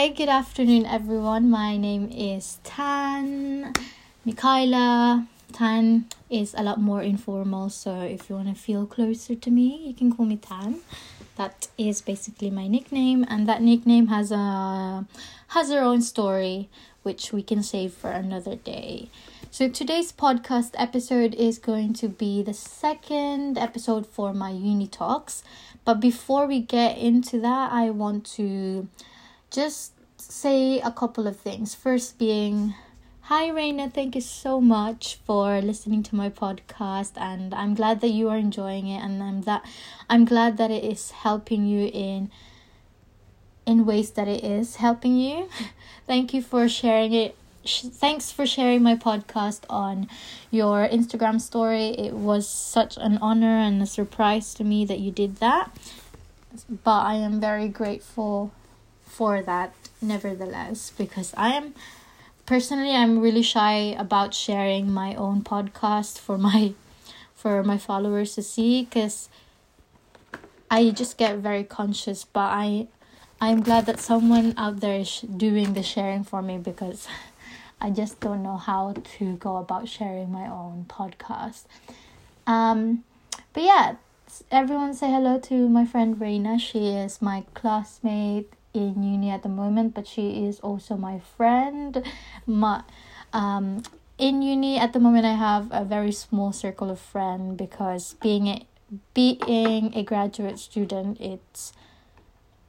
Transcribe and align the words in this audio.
Hi, 0.00 0.08
good 0.08 0.30
afternoon, 0.30 0.86
everyone. 0.86 1.50
My 1.50 1.76
name 1.76 2.08
is 2.10 2.58
Tan 2.64 3.74
Mikaela. 4.26 5.26
Tan 5.52 6.06
is 6.30 6.54
a 6.56 6.62
lot 6.62 6.80
more 6.80 7.02
informal, 7.02 7.68
so 7.68 8.00
if 8.00 8.30
you 8.30 8.36
want 8.36 8.48
to 8.48 8.54
feel 8.54 8.86
closer 8.86 9.34
to 9.34 9.50
me, 9.50 9.82
you 9.86 9.92
can 9.92 10.10
call 10.10 10.24
me 10.24 10.36
Tan. 10.36 10.80
That 11.36 11.68
is 11.76 12.00
basically 12.00 12.48
my 12.48 12.66
nickname, 12.66 13.26
and 13.28 13.46
that 13.46 13.60
nickname 13.60 14.06
has 14.06 14.32
a 14.32 15.04
has 15.48 15.68
their 15.68 15.84
own 15.84 16.00
story, 16.00 16.70
which 17.02 17.30
we 17.30 17.42
can 17.42 17.62
save 17.62 17.92
for 17.92 18.10
another 18.10 18.56
day. 18.56 19.10
So 19.50 19.68
today's 19.68 20.12
podcast 20.12 20.70
episode 20.78 21.34
is 21.34 21.58
going 21.58 21.92
to 22.00 22.08
be 22.08 22.42
the 22.42 22.54
second 22.54 23.58
episode 23.58 24.06
for 24.06 24.32
my 24.32 24.48
uni 24.48 24.86
talks. 24.86 25.44
But 25.84 26.00
before 26.00 26.46
we 26.46 26.60
get 26.60 26.96
into 26.96 27.38
that, 27.40 27.70
I 27.70 27.90
want 27.90 28.24
to 28.36 28.88
just 29.50 29.92
say 30.16 30.80
a 30.80 30.90
couple 30.90 31.26
of 31.26 31.36
things. 31.36 31.74
First 31.74 32.18
being 32.18 32.74
Hi 33.22 33.48
Raina, 33.48 33.92
thank 33.92 34.14
you 34.14 34.20
so 34.20 34.60
much 34.60 35.18
for 35.24 35.60
listening 35.60 36.02
to 36.04 36.16
my 36.16 36.30
podcast 36.30 37.12
and 37.16 37.54
I'm 37.54 37.74
glad 37.74 38.00
that 38.00 38.08
you 38.08 38.28
are 38.28 38.36
enjoying 38.36 38.88
it 38.88 39.02
and 39.02 39.22
I'm 39.22 39.42
that 39.42 39.64
I'm 40.08 40.24
glad 40.24 40.56
that 40.56 40.70
it 40.70 40.82
is 40.82 41.10
helping 41.10 41.66
you 41.66 41.90
in 41.92 42.30
in 43.66 43.86
ways 43.86 44.10
that 44.12 44.26
it 44.26 44.42
is 44.42 44.76
helping 44.76 45.16
you. 45.16 45.48
Thank 46.06 46.34
you 46.34 46.42
for 46.42 46.68
sharing 46.68 47.12
it. 47.12 47.36
Thanks 47.64 48.32
for 48.32 48.46
sharing 48.46 48.82
my 48.82 48.96
podcast 48.96 49.60
on 49.68 50.08
your 50.50 50.88
Instagram 50.88 51.40
story. 51.40 51.88
It 51.90 52.14
was 52.14 52.48
such 52.48 52.96
an 52.96 53.18
honor 53.18 53.58
and 53.58 53.82
a 53.82 53.86
surprise 53.86 54.54
to 54.54 54.64
me 54.64 54.84
that 54.86 54.98
you 54.98 55.10
did 55.12 55.36
that. 55.36 55.70
But 56.82 57.02
I 57.02 57.14
am 57.14 57.40
very 57.40 57.68
grateful 57.68 58.52
for 59.10 59.42
that 59.42 59.74
nevertheless 60.00 60.92
because 60.96 61.34
I 61.36 61.50
am 61.50 61.74
personally 62.46 62.92
I'm 62.92 63.20
really 63.20 63.42
shy 63.42 63.94
about 63.98 64.32
sharing 64.34 64.90
my 64.90 65.14
own 65.14 65.42
podcast 65.42 66.18
for 66.18 66.38
my 66.38 66.74
for 67.34 67.62
my 67.62 67.76
followers 67.76 68.34
to 68.36 68.42
see 68.42 68.86
cuz 68.90 69.28
I 70.70 70.90
just 70.90 71.18
get 71.18 71.38
very 71.38 71.64
conscious 71.64 72.24
but 72.24 72.48
I 72.54 72.86
I'm 73.40 73.62
glad 73.62 73.86
that 73.86 73.98
someone 73.98 74.52
out 74.56 74.80
there 74.80 75.00
is 75.00 75.22
doing 75.22 75.72
the 75.72 75.82
sharing 75.82 76.24
for 76.24 76.42
me 76.42 76.58
because 76.58 77.08
I 77.80 77.90
just 77.90 78.20
don't 78.20 78.42
know 78.42 78.58
how 78.58 78.94
to 79.18 79.36
go 79.36 79.56
about 79.56 79.88
sharing 79.88 80.30
my 80.30 80.46
own 80.46 80.84
podcast. 80.86 81.64
Um, 82.46 83.04
but 83.54 83.62
yeah, 83.62 83.94
everyone 84.50 84.92
say 84.92 85.10
hello 85.10 85.38
to 85.48 85.68
my 85.70 85.86
friend 85.86 86.20
Reina. 86.20 86.58
She 86.58 86.88
is 86.88 87.22
my 87.22 87.44
classmate 87.54 88.52
in 88.72 89.02
uni 89.02 89.30
at 89.30 89.42
the 89.42 89.48
moment, 89.48 89.94
but 89.94 90.06
she 90.06 90.46
is 90.46 90.60
also 90.60 90.96
my 90.96 91.18
friend. 91.18 92.04
My, 92.46 92.82
um, 93.32 93.82
in 94.18 94.42
uni 94.42 94.78
at 94.78 94.92
the 94.92 95.00
moment, 95.00 95.24
I 95.24 95.34
have 95.34 95.68
a 95.70 95.84
very 95.84 96.12
small 96.12 96.52
circle 96.52 96.90
of 96.90 97.00
friends 97.00 97.56
because 97.56 98.14
being 98.20 98.48
a 98.48 98.66
being 99.14 99.94
a 99.94 100.02
graduate 100.02 100.58
student, 100.58 101.20
it's 101.20 101.72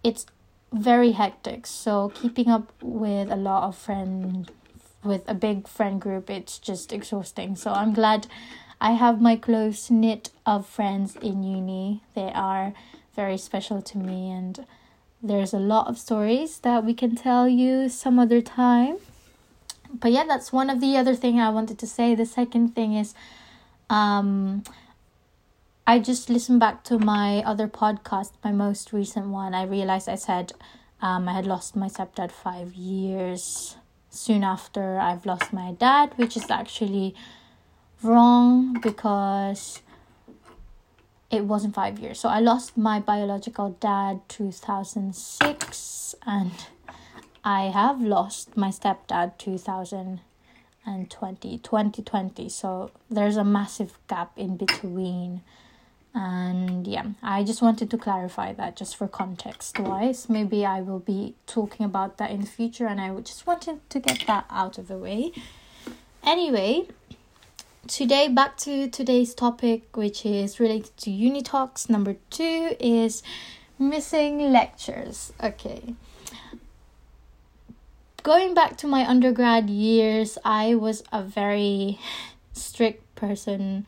it's 0.04 0.26
very 0.72 1.12
hectic. 1.12 1.68
So 1.68 2.12
keeping 2.14 2.48
up 2.48 2.72
with 2.82 3.32
a 3.32 3.36
lot 3.36 3.64
of 3.64 3.76
friends 3.76 4.50
with 5.04 5.24
a 5.28 5.34
big 5.34 5.68
friend 5.68 6.00
group, 6.00 6.30
it's 6.30 6.60
just 6.60 6.94
exhausting. 6.94 7.56
So 7.56 7.72
I'm 7.72 7.94
glad 7.94 8.28
I 8.80 8.92
have 8.92 9.22
my 9.22 9.36
close 9.36 9.90
knit 9.90 10.30
of 10.46 10.66
friends 10.66 11.16
in 11.16 11.44
uni. 11.44 12.04
They 12.16 12.32
are 12.34 12.74
very 13.16 13.38
special 13.38 13.82
to 13.82 13.98
me 13.98 14.32
and 14.32 14.66
there's 15.24 15.54
a 15.54 15.60
lot 15.60 15.88
of 15.88 15.98
stories 15.98 16.60
that 16.60 16.84
we 16.84 16.94
can 16.94 17.16
tell 17.16 17.48
you 17.48 17.90
some 17.90 18.20
other 18.20 18.42
time. 18.42 18.98
But 19.94 20.12
yeah, 20.12 20.24
that's 20.28 20.52
one 20.52 20.70
of 20.70 20.80
the 20.80 20.98
other 20.98 21.16
thing 21.16 21.40
I 21.40 21.50
wanted 21.50 21.78
to 21.80 21.88
say. 21.88 22.16
The 22.16 22.26
second 22.26 22.76
thing 22.76 22.94
is 22.94 23.14
um 23.90 24.64
I 25.86 26.00
just 26.00 26.30
listened 26.30 26.60
back 26.60 26.84
to 26.86 26.98
my 27.00 27.44
other 27.44 27.68
podcast, 27.68 28.31
my 28.44 28.52
most 28.52 28.94
recent 28.94 29.28
one. 29.28 29.54
I 29.54 29.64
realized 29.64 30.08
I 30.08 30.16
said 30.16 30.54
um, 31.02 31.28
I 31.28 31.34
had 31.34 31.46
lost 31.46 31.76
my 31.76 31.88
stepdad 31.88 32.31
five 32.31 32.74
years 32.76 33.76
soon 34.10 34.44
after 34.44 35.00
I've 35.00 35.26
lost 35.26 35.52
my 35.52 35.72
dad, 35.74 36.14
which 36.18 36.38
is 36.38 36.50
actually 36.50 37.16
wrong 38.04 38.80
because 38.80 39.81
it 41.31 41.46
wasn't 41.46 41.74
five 41.74 41.97
years. 42.00 42.19
So 42.19 42.30
I 42.30 42.40
lost 42.40 42.78
my 42.78 43.00
biological 43.00 43.75
dad 43.80 44.22
2006 44.28 46.16
and 46.25 46.52
I 47.44 47.64
have 47.66 48.02
lost 48.02 48.58
my 48.58 48.69
stepdad 48.69 49.38
2020 49.38 51.58
2020 51.58 52.50
so 52.50 52.92
there's 53.09 53.38
a 53.38 53.44
massive 53.44 53.97
gap 54.08 54.31
in 54.38 54.58
between. 54.58 55.42
And 56.14 56.86
yeah 56.88 57.06
i 57.24 57.42
just 57.42 57.62
wanted 57.62 57.90
to 57.90 57.98
clarify 57.98 58.52
that 58.52 58.75
just 58.75 58.98
for 58.98 59.08
context 59.08 59.80
wise. 59.80 60.28
Maybe 60.28 60.66
i 60.66 60.81
will 60.81 61.00
be 61.00 61.36
talking 61.48 61.86
about 61.86 62.18
that 62.18 62.31
in 62.31 62.42
the 62.42 62.48
future 62.48 62.86
and 62.86 63.00
i 63.00 63.18
just 63.22 63.48
wanted 63.48 63.80
to 63.90 64.02
get 64.02 64.28
that 64.28 64.44
out 64.50 64.78
of 64.78 64.90
the 64.90 64.98
way. 64.98 65.31
Anyway 66.24 66.88
today 67.88 68.28
back 68.28 68.58
to 68.58 68.88
today's 68.88 69.34
topic 69.34 69.97
which 69.97 70.25
is 70.25 70.59
related 70.59 70.96
to 70.97 71.09
uni 71.09 71.42
talks 71.42 71.90
number 71.90 72.16
two 72.30 72.75
is 72.80 73.24
missing 73.80 74.52
lectures. 74.52 75.34
Okay. 75.44 75.96
Going 78.24 78.53
back 78.53 78.78
to 78.78 78.88
my 78.88 79.08
undergrad 79.08 79.69
years 79.69 80.38
i 80.46 80.75
was 80.75 81.03
a 81.12 81.24
very 81.24 82.00
strict 82.53 83.16
person. 83.16 83.86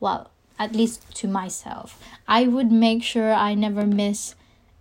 Well 0.00 0.30
at 0.58 0.76
least 0.76 1.14
to 1.16 1.26
myself. 1.26 1.98
I 2.28 2.46
would 2.46 2.70
make 2.70 3.02
sure 3.02 3.32
I 3.32 3.54
never 3.54 3.86
miss 3.86 4.34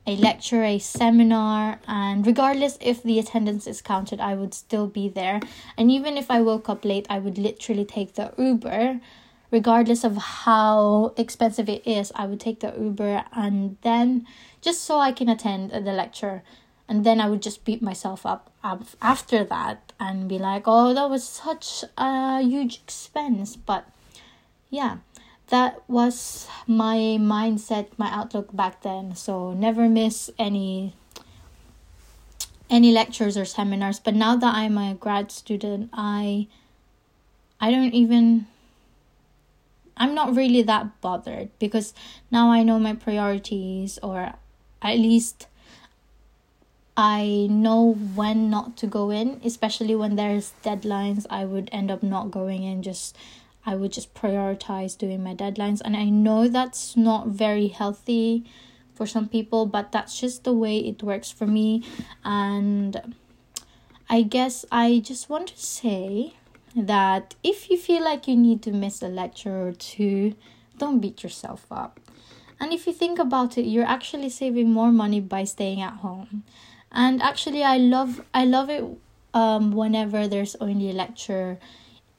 a 0.08 0.16
lecture, 0.16 0.64
a 0.64 0.80
seminar, 0.80 1.80
and 1.88 2.26
regardless 2.26 2.78
if 2.82 3.04
the 3.04 3.20
attendance 3.20 3.68
is 3.68 3.82
counted, 3.82 4.20
I 4.20 4.34
would 4.34 4.54
still 4.54 4.88
be 4.88 5.08
there. 5.08 5.40
And 5.78 5.92
even 5.92 6.18
if 6.18 6.32
I 6.32 6.42
woke 6.42 6.68
up 6.68 6.84
late, 6.84 7.06
I 7.10 7.20
would 7.20 7.38
literally 7.38 7.86
take 7.86 8.16
the 8.16 8.34
Uber, 8.38 9.02
regardless 9.52 10.04
of 10.04 10.18
how 10.18 11.14
expensive 11.16 11.70
it 11.70 11.86
is. 11.86 12.12
I 12.16 12.26
would 12.26 12.40
take 12.40 12.60
the 12.62 12.74
Uber 12.80 13.26
and 13.34 13.78
then 13.82 14.26
just 14.62 14.84
so 14.84 15.00
I 15.00 15.12
can 15.12 15.30
attend 15.30 15.72
the 15.72 15.94
lecture. 15.94 16.44
And 16.88 17.06
then 17.06 17.22
I 17.22 17.30
would 17.30 17.44
just 17.44 17.64
beat 17.64 17.84
myself 17.84 18.26
up 18.26 18.52
after 18.64 19.44
that 19.44 19.94
and 20.00 20.28
be 20.28 20.40
like, 20.40 20.64
oh, 20.66 20.94
that 20.96 21.08
was 21.08 21.24
such 21.24 21.84
a 21.98 22.42
huge 22.42 22.82
expense. 22.84 23.56
But 23.56 23.86
yeah, 24.72 24.98
that 25.50 25.82
was 25.88 26.48
my 26.68 27.18
mindset 27.20 27.88
my 27.98 28.10
outlook 28.12 28.56
back 28.56 28.82
then 28.82 29.16
so 29.16 29.54
never 29.54 29.90
miss 29.90 30.30
any 30.40 30.94
any 32.70 32.92
lectures 32.92 33.36
or 33.36 33.46
seminars 33.46 34.00
but 34.00 34.14
now 34.14 34.36
that 34.36 34.54
i'm 34.54 34.78
a 34.78 34.94
grad 34.94 35.32
student 35.32 35.90
i 35.94 36.48
i 37.60 37.72
don't 37.72 37.94
even 37.94 38.46
i'm 39.98 40.14
not 40.14 40.36
really 40.36 40.62
that 40.62 41.02
bothered 41.02 41.50
because 41.60 41.94
now 42.32 42.52
i 42.52 42.64
know 42.64 42.80
my 42.80 42.94
priorities 42.94 44.00
or 44.04 44.34
at 44.82 44.98
least 44.98 45.48
I 47.02 47.48
know 47.50 47.94
when 47.94 48.50
not 48.50 48.76
to 48.78 48.86
go 48.86 49.10
in, 49.10 49.40
especially 49.42 49.96
when 49.96 50.18
there's 50.18 50.52
deadlines. 50.66 51.26
I 51.30 51.46
would 51.46 51.70
end 51.72 51.90
up 51.90 52.04
not 52.04 52.30
going 52.30 52.64
in 52.64 52.84
just 52.84 53.16
I 53.70 53.76
would 53.76 53.92
just 53.92 54.16
prioritize 54.16 54.98
doing 54.98 55.24
my 55.24 55.36
deadlines. 55.36 55.80
And 55.86 55.96
I 55.96 56.06
know 56.06 56.48
that's 56.48 56.98
not 56.98 57.28
very 57.28 57.68
healthy 57.68 58.44
for 58.96 59.06
some 59.06 59.28
people, 59.30 59.68
but 59.68 59.92
that's 59.92 60.20
just 60.20 60.44
the 60.44 60.54
way 60.54 60.80
it 60.80 61.04
works 61.04 61.30
for 61.30 61.46
me. 61.46 61.84
And 62.26 63.14
I 64.10 64.24
guess 64.24 64.66
I 64.72 65.04
just 65.06 65.30
want 65.30 65.50
to 65.50 65.60
say 65.60 66.34
that 66.76 67.36
if 67.44 67.70
you 67.70 67.78
feel 67.78 68.04
like 68.04 68.28
you 68.28 68.36
need 68.36 68.64
to 68.64 68.72
miss 68.72 69.04
a 69.04 69.08
lecture 69.08 69.68
or 69.68 69.74
two, 69.74 70.34
don't 70.80 71.00
beat 71.00 71.22
yourself 71.22 71.68
up. 71.70 72.00
And 72.60 72.74
if 72.74 72.88
you 72.88 72.94
think 72.94 73.20
about 73.20 73.56
it, 73.56 73.66
you're 73.66 73.86
actually 73.98 74.30
saving 74.30 74.72
more 74.72 74.92
money 74.92 75.22
by 75.22 75.44
staying 75.44 75.80
at 75.80 75.98
home. 76.06 76.44
And 76.92 77.22
actually 77.22 77.64
I 77.64 77.78
love 77.78 78.26
I 78.34 78.46
love 78.46 78.72
it 78.72 78.84
um 79.36 79.72
whenever 79.74 80.28
there's 80.28 80.56
only 80.56 80.90
a 80.90 80.94
lecture 80.94 81.60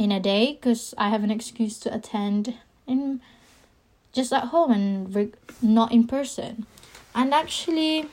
in 0.00 0.10
a 0.10 0.18
day 0.18 0.54
because 0.54 0.94
I 0.96 1.10
have 1.10 1.22
an 1.22 1.30
excuse 1.30 1.78
to 1.80 1.94
attend 1.94 2.54
in 2.86 3.20
just 4.12 4.32
at 4.32 4.44
home 4.44 4.72
and 4.72 5.34
not 5.60 5.92
in 5.92 6.06
person. 6.06 6.66
And 7.14 7.34
actually, 7.34 8.06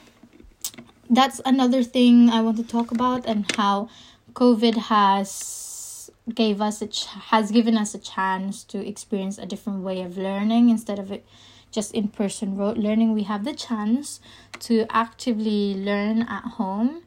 that's 1.10 1.40
another 1.46 1.84
thing 1.84 2.30
I 2.30 2.42
want 2.42 2.58
to 2.58 2.68
talk 2.68 2.92
about 2.92 3.26
and 3.26 3.50
how 3.56 3.90
COVID 4.34 4.76
has 4.92 6.12
gave 6.36 6.60
us 6.60 6.82
a 6.82 6.88
ch- 6.88 7.06
has 7.32 7.52
given 7.52 7.78
us 7.78 7.96
a 7.96 8.00
chance 8.00 8.66
to 8.66 8.86
experience 8.86 9.38
a 9.38 9.46
different 9.46 9.82
way 9.82 10.02
of 10.02 10.18
learning 10.18 10.68
instead 10.70 11.00
of 11.00 11.10
it 11.10 11.26
just 11.72 11.94
in 11.94 12.10
person 12.10 12.58
rote 12.58 12.78
learning. 12.78 13.14
We 13.14 13.24
have 13.24 13.46
the 13.46 13.54
chance 13.54 14.20
to 14.68 14.86
actively 14.90 15.74
learn 15.74 16.24
at 16.24 16.44
home 16.60 17.04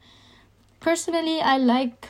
personally, 0.81 1.41
I 1.41 1.59
like 1.59 2.09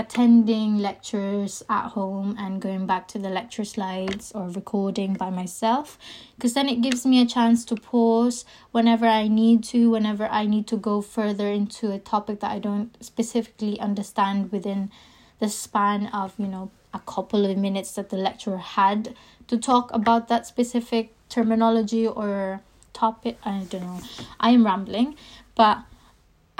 attending 0.00 0.78
lectures 0.78 1.62
at 1.68 1.88
home 1.88 2.34
and 2.38 2.60
going 2.60 2.86
back 2.86 3.06
to 3.06 3.18
the 3.18 3.28
lecture 3.28 3.64
slides 3.64 4.32
or 4.34 4.48
recording 4.48 5.12
by 5.12 5.28
myself 5.28 5.98
because 6.34 6.54
then 6.54 6.68
it 6.70 6.80
gives 6.80 7.04
me 7.04 7.20
a 7.20 7.26
chance 7.26 7.66
to 7.66 7.74
pause 7.74 8.46
whenever 8.72 9.06
I 9.06 9.28
need 9.28 9.62
to, 9.64 9.90
whenever 9.90 10.26
I 10.26 10.46
need 10.46 10.66
to 10.68 10.76
go 10.76 11.02
further 11.02 11.48
into 11.48 11.92
a 11.92 11.98
topic 11.98 12.40
that 12.40 12.50
I 12.50 12.58
don't 12.58 12.96
specifically 13.04 13.78
understand 13.78 14.50
within 14.50 14.90
the 15.38 15.50
span 15.50 16.06
of, 16.06 16.32
you 16.38 16.46
know, 16.46 16.70
a 16.94 17.00
couple 17.00 17.44
of 17.44 17.56
minutes 17.58 17.92
that 17.92 18.08
the 18.08 18.16
lecturer 18.16 18.58
had 18.58 19.14
to 19.48 19.58
talk 19.58 19.92
about 19.92 20.28
that 20.28 20.46
specific 20.46 21.14
terminology 21.28 22.06
or 22.06 22.62
topic. 22.94 23.36
I 23.44 23.66
don't 23.68 23.82
know. 23.82 24.00
I 24.40 24.50
am 24.50 24.64
rambling, 24.64 25.16
but 25.54 25.82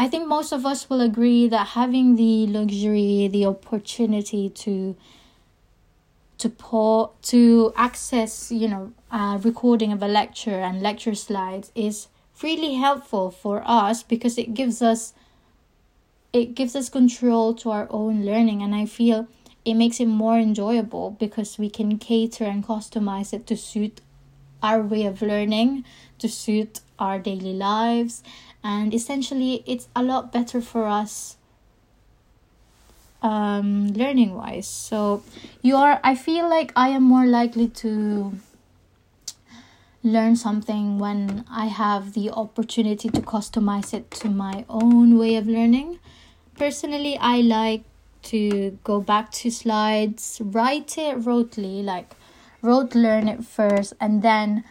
I 0.01 0.09
think 0.09 0.27
most 0.27 0.51
of 0.51 0.65
us 0.65 0.89
will 0.89 1.03
agree 1.03 1.47
that 1.49 1.77
having 1.77 2.17
the 2.17 2.47
luxury, 2.47 3.29
the 3.31 3.45
opportunity 3.45 4.49
to 4.49 4.97
to 6.39 6.49
pour 6.49 7.11
to 7.25 7.75
access, 7.77 8.51
you 8.51 8.67
know, 8.67 8.93
a 9.13 9.39
recording 9.45 9.93
of 9.93 10.03
a 10.03 10.09
lecture 10.09 10.59
and 10.59 10.81
lecture 10.81 11.15
slides 11.15 11.71
is 11.75 12.09
really 12.43 12.77
helpful 12.77 13.31
for 13.31 13.63
us 13.67 14.03
because 14.03 14.39
it 14.39 14.55
gives 14.55 14.81
us 14.81 15.13
it 16.33 16.55
gives 16.55 16.75
us 16.75 16.89
control 16.89 17.53
to 17.57 17.71
our 17.71 17.87
own 17.91 18.25
learning. 18.25 18.63
And 18.63 18.75
I 18.75 18.87
feel 18.87 19.29
it 19.67 19.75
makes 19.75 20.01
it 20.01 20.07
more 20.07 20.39
enjoyable 20.39 21.11
because 21.21 21.59
we 21.59 21.69
can 21.69 21.99
cater 21.99 22.45
and 22.45 22.67
customize 22.67 23.35
it 23.35 23.47
to 23.49 23.55
suit 23.55 24.01
our 24.63 24.81
way 24.81 25.05
of 25.05 25.21
learning, 25.21 25.85
to 26.21 26.27
suit 26.27 26.81
our 26.99 27.19
daily 27.19 27.53
lives 27.53 28.23
and 28.63 28.93
essentially 28.95 29.63
it's 29.67 29.89
a 29.97 30.03
lot 30.03 30.33
better 30.33 30.61
for 30.61 30.87
us 30.87 31.37
um 33.23 33.89
learning 33.89 34.35
wise 34.35 34.67
so 34.67 35.23
you 35.63 35.77
are 35.77 36.01
i 36.03 36.15
feel 36.15 36.49
like 36.49 36.73
i 36.75 36.89
am 36.89 37.03
more 37.03 37.27
likely 37.27 37.69
to 37.69 38.33
learn 40.03 40.35
something 40.35 40.99
when 40.99 41.45
i 41.51 41.67
have 41.67 42.15
the 42.15 42.31
opportunity 42.31 43.09
to 43.11 43.21
customize 43.21 43.93
it 43.93 44.11
to 44.11 44.29
my 44.29 44.65
own 44.69 45.19
way 45.19 45.37
of 45.37 45.47
learning. 45.47 45.99
Personally 46.57 47.19
i 47.21 47.41
like 47.43 47.85
to 48.23 48.79
go 48.85 49.01
back 49.01 49.31
to 49.31 49.51
slides 49.51 50.41
write 50.43 50.97
it 50.97 51.19
rotely 51.19 51.83
like 51.85 52.15
rote 52.63 52.95
learn 52.95 53.29
it 53.29 53.45
first 53.45 53.93
and 54.01 54.23
then 54.23 54.65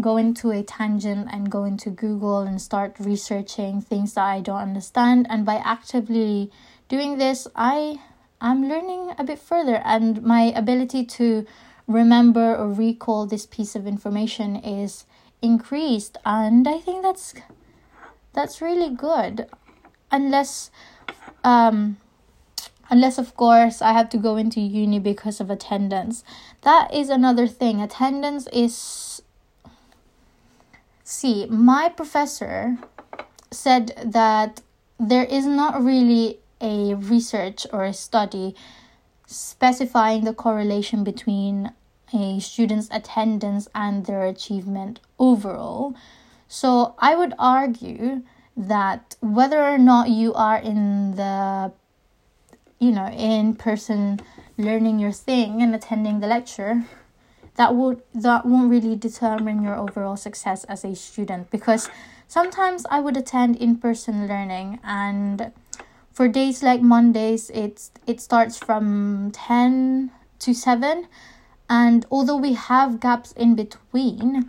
go 0.00 0.16
into 0.16 0.50
a 0.50 0.62
tangent 0.62 1.28
and 1.32 1.50
go 1.50 1.64
into 1.64 1.90
Google 1.90 2.40
and 2.40 2.60
start 2.60 2.96
researching 2.98 3.80
things 3.80 4.14
that 4.14 4.24
I 4.24 4.40
don't 4.40 4.60
understand. 4.60 5.26
And 5.30 5.44
by 5.46 5.56
actively 5.56 6.50
doing 6.88 7.18
this, 7.18 7.48
I 7.56 8.00
am 8.40 8.68
learning 8.68 9.14
a 9.18 9.24
bit 9.24 9.38
further, 9.38 9.80
and 9.84 10.22
my 10.22 10.52
ability 10.54 11.04
to 11.04 11.46
remember 11.86 12.54
or 12.54 12.72
recall 12.72 13.26
this 13.26 13.46
piece 13.46 13.74
of 13.74 13.86
information 13.86 14.56
is 14.56 15.06
increased. 15.40 16.18
And 16.24 16.68
I 16.68 16.78
think 16.78 17.02
that's 17.02 17.34
that's 18.34 18.60
really 18.60 18.94
good, 18.94 19.48
unless 20.10 20.70
um 21.42 21.96
unless 22.88 23.18
of 23.18 23.34
course 23.36 23.82
i 23.82 23.92
have 23.92 24.08
to 24.08 24.18
go 24.18 24.36
into 24.36 24.60
uni 24.60 24.98
because 24.98 25.40
of 25.40 25.50
attendance 25.50 26.22
that 26.62 26.92
is 26.94 27.08
another 27.08 27.46
thing 27.46 27.80
attendance 27.80 28.46
is 28.52 29.15
See, 31.08 31.46
my 31.46 31.88
professor 31.88 32.78
said 33.52 33.92
that 34.04 34.62
there 34.98 35.22
is 35.22 35.46
not 35.46 35.80
really 35.80 36.40
a 36.60 36.94
research 36.94 37.64
or 37.72 37.84
a 37.84 37.92
study 37.92 38.56
specifying 39.24 40.24
the 40.24 40.34
correlation 40.34 41.04
between 41.04 41.70
a 42.12 42.40
student's 42.40 42.88
attendance 42.90 43.68
and 43.72 44.06
their 44.06 44.26
achievement 44.26 44.98
overall. 45.16 45.94
So 46.48 46.96
I 46.98 47.14
would 47.14 47.34
argue 47.38 48.22
that 48.56 49.14
whether 49.20 49.62
or 49.62 49.78
not 49.78 50.10
you 50.10 50.34
are 50.34 50.58
in 50.58 51.14
the 51.14 51.70
you 52.80 52.90
know 52.90 53.06
in 53.06 53.54
person 53.54 54.18
learning 54.58 54.98
your 54.98 55.12
thing 55.12 55.62
and 55.62 55.72
attending 55.72 56.18
the 56.18 56.26
lecture 56.26 56.82
that 57.56 57.74
would 57.74 58.02
that 58.14 58.46
won't 58.46 58.70
really 58.70 58.96
determine 58.96 59.62
your 59.62 59.76
overall 59.76 60.16
success 60.16 60.64
as 60.64 60.84
a 60.84 60.94
student. 60.94 61.50
Because 61.50 61.90
sometimes 62.28 62.86
I 62.90 63.00
would 63.00 63.16
attend 63.16 63.56
in-person 63.56 64.28
learning 64.28 64.80
and 64.84 65.52
for 66.12 66.28
days 66.28 66.62
like 66.62 66.80
Mondays 66.80 67.50
it's 67.50 67.90
it 68.06 68.20
starts 68.20 68.56
from 68.56 69.30
10 69.32 70.10
to 70.38 70.54
7 70.54 71.08
and 71.68 72.06
although 72.10 72.36
we 72.36 72.54
have 72.54 73.00
gaps 73.00 73.32
in 73.32 73.54
between 73.54 74.46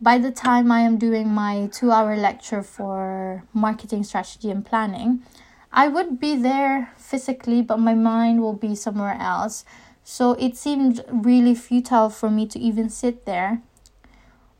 by 0.00 0.18
the 0.18 0.30
time 0.30 0.72
I 0.72 0.80
am 0.80 0.98
doing 0.98 1.28
my 1.28 1.68
2 1.72 1.90
hour 1.90 2.16
lecture 2.16 2.62
for 2.62 3.44
marketing 3.52 4.02
strategy 4.04 4.50
and 4.50 4.66
planning 4.66 5.22
I 5.72 5.88
would 5.88 6.20
be 6.20 6.36
there 6.36 6.92
physically 6.96 7.62
but 7.62 7.78
my 7.78 7.94
mind 7.94 8.42
will 8.42 8.58
be 8.58 8.74
somewhere 8.74 9.16
else 9.18 9.64
so 10.04 10.32
it 10.32 10.56
seemed 10.56 11.02
really 11.08 11.54
futile 11.54 12.10
for 12.10 12.30
me 12.30 12.46
to 12.46 12.58
even 12.58 12.90
sit 12.90 13.24
there 13.24 13.62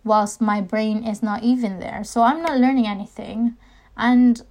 whilst 0.02 0.40
my 0.40 0.60
brain 0.60 1.04
is 1.04 1.22
not 1.22 1.42
even 1.42 1.80
there. 1.80 2.02
So 2.02 2.22
I'm 2.22 2.42
not 2.42 2.58
learning 2.58 2.86
anything. 2.86 3.56
And 3.96 4.42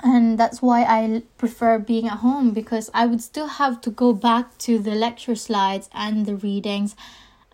and 0.00 0.38
that's 0.38 0.62
why 0.62 0.84
I 0.84 1.22
prefer 1.38 1.78
being 1.78 2.06
at 2.06 2.18
home 2.18 2.52
because 2.52 2.88
I 2.94 3.06
would 3.06 3.20
still 3.20 3.48
have 3.48 3.80
to 3.82 3.90
go 3.90 4.12
back 4.12 4.56
to 4.58 4.78
the 4.78 4.94
lecture 4.94 5.34
slides 5.34 5.90
and 5.92 6.24
the 6.24 6.36
readings 6.36 6.94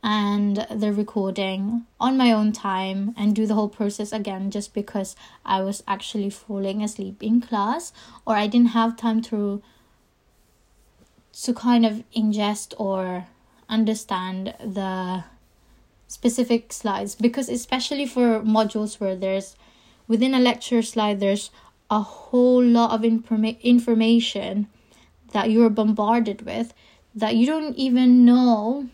and 0.02 0.66
the 0.70 0.92
recording 0.92 1.86
on 1.98 2.18
my 2.18 2.30
own 2.30 2.52
time 2.52 3.14
and 3.16 3.34
do 3.34 3.46
the 3.46 3.54
whole 3.54 3.70
process 3.70 4.12
again 4.12 4.50
just 4.50 4.74
because 4.74 5.16
I 5.46 5.62
was 5.62 5.82
actually 5.88 6.28
falling 6.28 6.82
asleep 6.82 7.22
in 7.22 7.40
class 7.40 7.94
or 8.26 8.36
I 8.36 8.46
didn't 8.46 8.76
have 8.76 8.98
time 8.98 9.22
to 9.22 9.62
to 11.42 11.52
kind 11.52 11.84
of 11.84 12.02
ingest 12.16 12.74
or 12.78 13.26
understand 13.68 14.54
the 14.60 15.24
specific 16.06 16.72
slides 16.72 17.14
because 17.14 17.48
especially 17.48 18.06
for 18.06 18.40
modules 18.40 19.00
where 19.00 19.16
there's 19.16 19.56
within 20.06 20.34
a 20.34 20.38
lecture 20.38 20.82
slide 20.82 21.18
there's 21.18 21.50
a 21.90 22.00
whole 22.00 22.62
lot 22.62 22.92
of 22.92 23.00
informa- 23.00 23.60
information 23.62 24.68
that 25.32 25.50
you're 25.50 25.70
bombarded 25.70 26.42
with 26.42 26.72
that 27.14 27.34
you 27.34 27.46
don't 27.46 27.74
even 27.76 28.24
know 28.24 28.88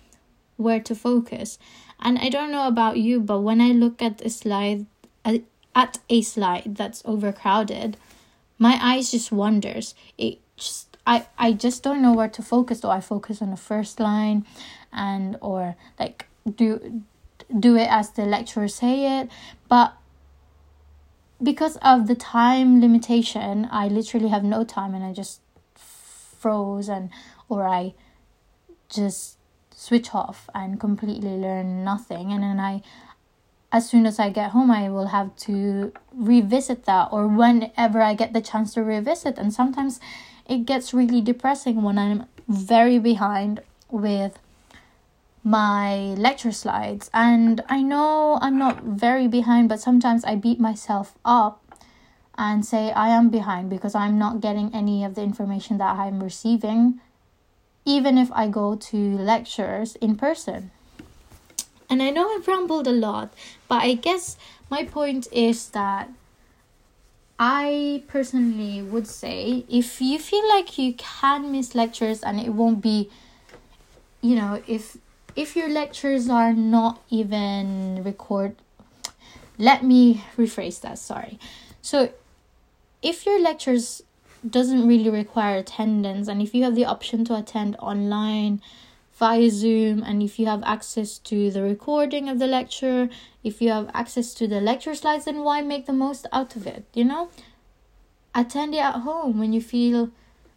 where 0.57 0.81
to 0.81 0.95
focus. 0.95 1.59
And 2.03 2.19
i 2.19 2.31
don't 2.31 2.51
know 2.51 2.67
about 2.67 2.97
you 2.97 3.21
but 3.21 3.41
when 3.41 3.61
i 3.61 3.73
look 3.73 4.01
at 4.01 4.25
a 4.25 4.31
slide 4.31 4.87
uh, 5.25 5.39
at 5.75 5.99
a 6.09 6.23
slide 6.23 6.77
that's 6.77 7.03
overcrowded 7.05 7.99
my 8.61 8.79
eyes 8.81 9.11
just 9.11 9.33
wanders. 9.33 9.95
It 10.19 10.39
just 10.57 10.90
I 11.07 11.27
I 11.39 11.53
just 11.53 11.83
don't 11.83 12.03
know 12.03 12.13
where 12.13 12.29
to 12.29 12.43
focus. 12.43 12.81
Do 12.81 12.89
I 12.89 13.01
focus 13.01 13.43
on 13.43 13.51
the 13.51 13.57
first 13.57 14.01
line, 14.01 14.47
and 14.93 15.37
or 15.41 15.77
like 15.99 16.27
do 16.57 17.03
do 17.59 17.77
it 17.77 17.89
as 17.91 18.11
the 18.11 18.25
lecturer 18.27 18.69
say 18.69 19.21
it, 19.21 19.29
but 19.69 19.95
because 21.43 21.77
of 21.83 22.07
the 22.07 22.15
time 22.15 22.81
limitation, 22.81 23.67
I 23.71 23.89
literally 23.89 24.29
have 24.29 24.45
no 24.45 24.63
time, 24.63 24.95
and 24.95 25.05
I 25.05 25.13
just 25.13 25.41
froze 25.75 26.89
and 26.89 27.11
or 27.49 27.67
I 27.67 27.95
just 28.89 29.39
switch 29.75 30.15
off 30.15 30.49
and 30.55 30.79
completely 30.79 31.31
learn 31.31 31.83
nothing, 31.85 32.33
and 32.33 32.43
then 32.43 32.61
I 32.61 32.83
as 33.73 33.89
soon 33.89 34.05
as 34.05 34.19
I 34.19 34.31
get 34.31 34.51
home, 34.51 34.71
I 34.71 34.91
will 34.91 35.07
have 35.07 35.35
to 35.47 35.93
revisit 36.13 36.85
that, 36.87 37.09
or 37.13 37.29
whenever 37.29 38.03
I 38.03 38.15
get 38.15 38.33
the 38.33 38.41
chance 38.41 38.75
to 38.75 38.83
revisit. 38.83 39.39
And 39.39 39.53
sometimes 39.53 40.01
it 40.51 40.67
gets 40.67 40.93
really 40.93 41.21
depressing 41.21 41.81
when 41.83 41.97
I'm 41.97 42.27
very 42.49 42.99
behind 42.99 43.61
with 43.89 44.37
my 45.45 45.95
lecture 46.19 46.51
slides. 46.51 47.09
And 47.15 47.63
I 47.69 47.83
know 47.83 48.39
I'm 48.43 48.59
not 48.59 48.83
very 48.83 49.29
behind, 49.29 49.69
but 49.69 49.81
sometimes 49.81 50.25
I 50.25 50.35
beat 50.35 50.59
myself 50.59 51.15
up 51.25 51.63
and 52.37 52.67
say 52.67 52.91
I 52.91 53.11
am 53.11 53.31
behind 53.31 53.71
because 53.71 53.95
I'm 53.95 54.19
not 54.19 54.41
getting 54.41 54.75
any 54.75 55.05
of 55.05 55.15
the 55.15 55.23
information 55.23 55.79
that 55.79 55.97
I'm 55.97 56.21
receiving, 56.23 57.01
even 57.85 58.19
if 58.19 58.33
I 58.33 58.49
go 58.49 58.75
to 58.75 58.97
lectures 58.97 59.95
in 59.97 60.17
person. 60.17 60.73
And 61.89 62.03
I 62.03 62.11
know 62.11 62.29
I've 62.35 62.49
rambled 62.49 62.89
a 62.89 62.93
lot, 62.93 63.33
but 63.69 63.83
I 63.83 63.95
guess 63.95 64.37
my 64.69 64.85
point 64.85 65.29
is 65.33 65.71
that 65.71 66.11
I 67.43 68.03
personally 68.07 68.83
would 68.83 69.07
say 69.07 69.65
if 69.67 69.99
you 70.03 70.19
feel 70.19 70.47
like 70.47 70.77
you 70.77 70.93
can 70.93 71.51
miss 71.51 71.75
lectures 71.75 72.23
and 72.23 72.39
it 72.39 72.51
won't 72.51 72.83
be 72.83 73.09
you 74.21 74.37
know 74.37 74.63
if 74.67 74.99
if 75.35 75.57
your 75.57 75.71
lectures 75.71 76.29
are 76.29 76.53
not 76.53 77.03
even 77.09 78.03
record 78.05 78.57
let 79.57 79.85
me 79.85 80.25
rephrase 80.37 80.81
that 80.81 80.99
sorry. 80.99 81.39
So 81.83 82.11
if 83.03 83.25
your 83.27 83.41
lectures 83.41 84.03
doesn't 84.49 84.87
really 84.89 85.11
require 85.11 85.59
attendance 85.59 86.29
and 86.29 86.41
if 86.41 86.55
you 86.55 86.65
have 86.65 86.75
the 86.75 86.87
option 86.87 87.25
to 87.27 87.37
attend 87.37 87.77
online 87.77 88.63
via 89.21 89.51
Zoom 89.51 90.03
and 90.03 90.23
if 90.23 90.39
you 90.39 90.47
have 90.47 90.63
access 90.65 91.19
to 91.19 91.51
the 91.51 91.63
recording 91.63 92.31
of 92.31 92.39
the 92.39 92.47
lecture, 92.47 93.11
if 93.45 93.61
you 93.61 93.69
have 93.71 93.91
access 93.93 94.33
to 94.33 94.49
the 94.49 94.63
lecture 94.63 94.95
slides, 94.95 95.27
then 95.27 95.45
why 95.45 95.61
make 95.61 95.85
the 95.85 95.93
most 95.93 96.27
out 96.33 96.57
of 96.57 96.67
it? 96.67 96.87
You 96.95 97.05
know? 97.05 97.29
Attend 98.35 98.75
it 98.75 98.79
at 98.79 99.01
home 99.01 99.39
when 99.39 99.53
you 99.53 99.61
feel 99.61 100.11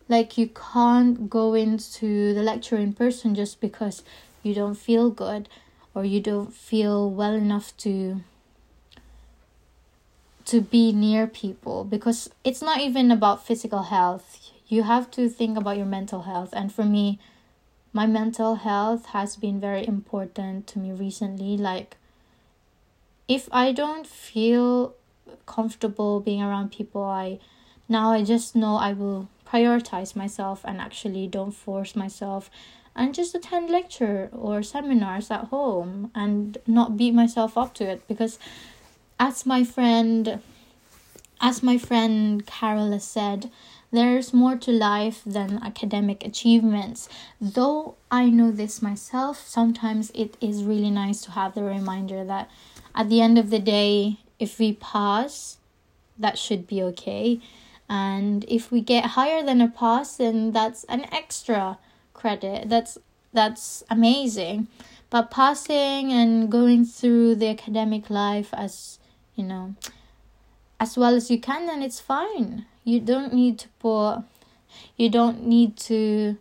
like 0.08 0.38
you 0.38 0.48
can't 0.48 1.29
go 1.29 1.53
into 1.53 2.34
the 2.34 2.41
lecture 2.41 2.77
in 2.77 2.93
person 2.93 3.36
just 3.36 3.60
because 3.60 4.01
you 4.43 4.53
don't 4.55 4.75
feel 4.75 5.10
good 5.10 5.50
or 5.93 6.05
you 6.05 6.22
don't 6.22 6.53
feel 6.53 7.10
well 7.10 7.34
enough 7.34 7.75
to 7.77 8.22
to 10.46 10.62
be 10.62 10.91
near 10.91 11.27
people 11.27 11.84
because 11.84 12.29
it's 12.43 12.62
not 12.62 12.79
even 12.79 13.12
about 13.12 13.46
physical 13.46 13.84
health. 13.84 14.51
You 14.67 14.84
have 14.84 15.12
to 15.12 15.27
think 15.27 15.58
about 15.58 15.77
your 15.77 15.86
mental 15.86 16.24
health. 16.24 16.50
And 16.53 16.72
for 16.74 16.84
me, 16.84 17.20
my 17.93 18.07
mental 18.07 18.55
health 18.55 19.05
has 19.07 19.35
been 19.35 19.59
very 19.59 19.88
important 19.88 20.65
to 20.67 20.79
me 20.79 20.91
recently. 20.91 21.55
Like, 21.55 21.95
if 23.27 23.47
I 23.51 23.71
don't 23.71 24.07
feel 24.07 24.95
comfortable 25.45 26.19
being 26.19 26.41
around 26.41 26.71
people, 26.71 27.03
I 27.03 27.39
now 27.88 28.12
I 28.12 28.23
just 28.23 28.55
know 28.55 28.75
I 28.75 28.93
will 28.93 29.29
prioritize 29.47 30.15
myself 30.15 30.62
and 30.65 30.81
actually 30.81 31.27
don't 31.27 31.51
force 31.51 31.95
myself 31.95 32.50
and 32.95 33.13
just 33.13 33.35
attend 33.35 33.69
lecture 33.69 34.29
or 34.31 34.63
seminars 34.63 35.29
at 35.29 35.45
home 35.45 36.12
and 36.15 36.57
not 36.65 36.97
beat 36.97 37.13
myself 37.13 37.57
up 37.57 37.73
to 37.75 37.85
it 37.85 38.07
because 38.07 38.39
as 39.19 39.45
my 39.45 39.63
friend 39.63 40.39
as 41.41 41.62
my 41.62 41.77
friend 41.77 42.45
Carol 42.45 42.91
has 42.91 43.03
said, 43.03 43.51
there's 43.93 44.33
more 44.33 44.57
to 44.57 44.71
life 44.71 45.21
than 45.23 45.62
academic 45.63 46.25
achievements. 46.25 47.07
Though 47.39 47.95
I 48.09 48.29
know 48.29 48.51
this 48.51 48.81
myself, 48.81 49.45
sometimes 49.47 50.12
it 50.15 50.35
is 50.41 50.63
really 50.63 50.89
nice 50.89 51.21
to 51.21 51.31
have 51.31 51.53
the 51.53 51.63
reminder 51.63 52.25
that 52.25 52.50
at 52.95 53.09
the 53.09 53.21
end 53.21 53.38
of 53.38 53.51
the 53.51 53.59
day, 53.59 54.17
if 54.39 54.57
we 54.57 54.73
pass, 54.73 55.57
that 56.17 56.39
should 56.39 56.65
be 56.65 56.81
okay. 56.81 57.39
And 57.88 58.43
if 58.47 58.71
we 58.71 58.81
get 58.81 59.13
higher 59.13 59.43
than 59.43 59.62
a 59.62 59.67
pass, 59.67 60.17
then 60.17 60.51
that's 60.51 60.83
an 60.85 61.05
extra 61.13 61.77
credit. 62.15 62.69
That's 62.69 62.97
that's 63.31 63.83
amazing. 63.91 64.67
But 65.12 65.29
passing 65.29 66.12
and 66.12 66.51
going 66.51 66.85
through 66.85 67.35
the 67.35 67.50
academic 67.50 68.09
life 68.09 68.50
as 68.53 68.97
you 69.35 69.43
know 69.43 69.75
as 70.79 70.97
well 70.97 71.15
as 71.15 71.31
you 71.31 71.39
can 71.39 71.65
then 71.65 71.81
it's 71.81 72.00
fine 72.00 72.65
you 72.84 73.00
don't 73.00 73.34
need 73.34 73.60
to 73.60 73.68
put 73.80 74.24
you 74.98 75.10
don't 75.10 75.46
need 75.46 75.78
to 75.78 76.38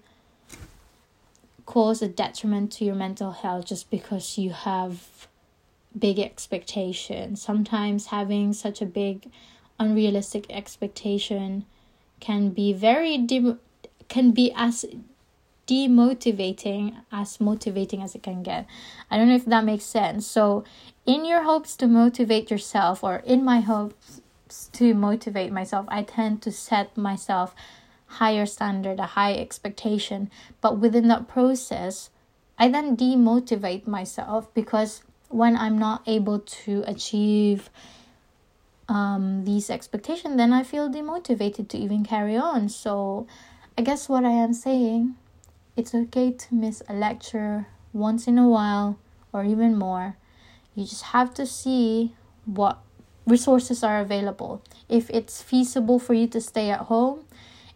cause 1.66 2.02
a 2.02 2.08
detriment 2.08 2.72
to 2.72 2.84
your 2.84 2.94
mental 2.94 3.32
health 3.32 3.66
just 3.66 3.90
because 3.90 4.38
you 4.38 4.50
have 4.50 5.28
big 5.98 6.18
expectations 6.18 7.40
sometimes 7.42 8.06
having 8.06 8.52
such 8.52 8.80
a 8.80 8.86
big 8.86 9.30
unrealistic 9.78 10.46
expectation 10.50 11.64
can 12.20 12.50
be 12.50 12.72
very 12.72 13.18
de- 13.18 13.58
can 14.08 14.30
be 14.30 14.52
as 14.54 14.84
demotivating 15.66 16.96
as 17.10 17.40
motivating 17.40 18.02
as 18.02 18.14
it 18.14 18.22
can 18.22 18.42
get. 18.42 18.66
I 19.10 19.16
don't 19.16 19.28
know 19.28 19.36
if 19.36 19.44
that 19.46 19.64
makes 19.64 19.84
sense. 19.84 20.26
So, 20.26 20.64
in 21.06 21.24
your 21.24 21.42
hopes 21.42 21.76
to 21.76 21.86
motivate 21.86 22.50
yourself, 22.50 23.02
or 23.02 23.16
in 23.24 23.44
my 23.44 23.60
hopes 23.60 24.20
to 24.72 24.94
motivate 24.94 25.52
myself, 25.52 25.86
I 25.88 26.02
tend 26.02 26.42
to 26.42 26.52
set 26.52 26.96
myself 26.96 27.54
higher 28.06 28.46
standard, 28.46 29.00
a 29.00 29.06
high 29.06 29.34
expectation. 29.34 30.30
But 30.60 30.78
within 30.78 31.08
that 31.08 31.28
process, 31.28 32.10
I 32.58 32.68
then 32.68 32.96
demotivate 32.96 33.86
myself 33.86 34.52
because 34.54 35.02
when 35.28 35.56
I'm 35.56 35.78
not 35.78 36.02
able 36.06 36.40
to 36.40 36.84
achieve 36.86 37.70
um, 38.88 39.44
these 39.44 39.70
expectations, 39.70 40.36
then 40.36 40.52
I 40.52 40.62
feel 40.62 40.90
demotivated 40.90 41.68
to 41.68 41.78
even 41.78 42.04
carry 42.04 42.36
on. 42.36 42.68
So, 42.68 43.26
I 43.78 43.82
guess 43.82 44.08
what 44.08 44.24
I 44.24 44.32
am 44.32 44.52
saying 44.52 45.16
it's 45.74 45.94
okay 45.94 46.30
to 46.32 46.54
miss 46.54 46.82
a 46.88 46.92
lecture 46.92 47.66
once 47.94 48.26
in 48.26 48.36
a 48.36 48.46
while 48.46 48.98
or 49.32 49.44
even 49.44 49.78
more. 49.78 50.16
You 50.74 50.84
just 50.84 51.04
have 51.04 51.32
to 51.34 51.46
see 51.46 52.14
what 52.44 52.78
resources 53.26 53.82
are 53.82 54.00
available. 54.00 54.62
If 54.88 55.10
it's 55.10 55.42
feasible 55.42 55.98
for 55.98 56.14
you 56.14 56.26
to 56.28 56.40
stay 56.40 56.70
at 56.70 56.80
home, 56.80 57.24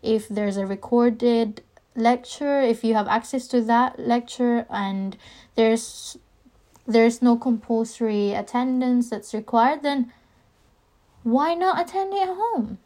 if 0.03 0.29
there's 0.29 0.57
a 0.57 0.67
recorded 0.67 1.62
lecture, 1.95 2.61
if 2.61 2.85
you 2.85 2.95
have 2.95 3.09
access 3.09 3.47
to 3.49 3.61
that 3.62 3.99
lecture 3.99 4.67
and 4.71 5.17
there's 5.55 6.19
there's 6.88 7.21
no 7.21 7.37
compulsory 7.37 8.33
attendance 8.33 9.11
that's 9.11 9.35
required, 9.35 9.83
then 9.83 10.12
why 11.25 11.55
not 11.55 11.81
attend 11.81 12.15
it 12.15 12.29
at 12.29 12.37
home? 12.37 12.79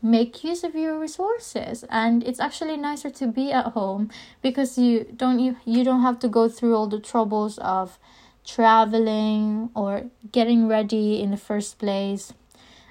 make 0.00 0.44
use 0.44 0.62
of 0.62 0.74
your 0.74 0.98
resources 0.98 1.84
and 1.90 2.22
it's 2.22 2.38
actually 2.38 2.76
nicer 2.76 3.10
to 3.10 3.26
be 3.26 3.50
at 3.50 3.66
home 3.66 4.08
because 4.42 4.78
you 4.78 5.04
don't 5.16 5.40
you, 5.40 5.56
you 5.64 5.82
don't 5.82 6.02
have 6.02 6.18
to 6.20 6.28
go 6.28 6.48
through 6.48 6.74
all 6.74 6.86
the 6.86 7.00
troubles 7.00 7.58
of 7.58 7.98
traveling 8.48 9.70
or 9.74 10.04
getting 10.32 10.66
ready 10.66 11.20
in 11.22 11.30
the 11.30 11.36
first 11.36 11.78
place 11.78 12.32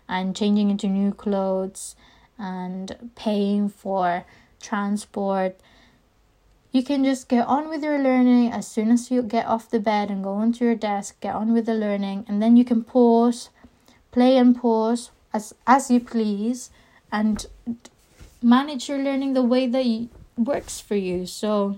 and 0.08 0.36
changing 0.36 0.70
into 0.70 0.88
new 0.88 1.12
clothes 1.12 1.96
and 2.38 2.96
paying 3.16 3.68
for 3.68 4.24
transport 4.62 5.60
you 6.72 6.84
can 6.84 7.04
just 7.04 7.28
get 7.28 7.48
on 7.48 7.70
with 7.70 7.84
your 7.84 7.98
learning 7.98 8.52
as 8.52 8.68
soon 8.68 8.92
as 8.92 9.10
you 9.10 9.24
get 9.24 9.48
off 9.48 9.70
the 9.70 9.80
bed 9.80 10.12
and 10.12 10.24
go 10.24 10.42
into 10.42 10.64
your 10.64 10.76
desk 10.76 11.20
get 11.22 11.34
on 11.34 11.54
with 11.54 11.66
the 11.66 11.74
learning 11.74 12.24
and 12.28 12.42
then 12.42 12.56
you 12.56 12.64
can 12.64 12.84
pause 12.84 13.50
play 14.12 14.38
and 14.38 14.56
pause 14.56 15.10
as 15.34 15.54
as 15.66 15.90
you 15.90 16.00
please 16.00 16.70
and 17.12 17.48
manage 18.42 18.88
your 18.90 19.00
learning 19.00 19.34
the 19.34 19.44
way 19.44 19.68
that 19.68 20.08
works 20.38 20.80
for 20.80 20.96
you. 20.96 21.26
So 21.26 21.78